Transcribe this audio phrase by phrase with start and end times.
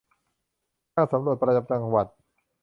[0.93, 2.07] ช่างสำรวจประจำจังหวัด